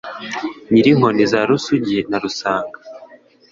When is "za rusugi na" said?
1.31-2.17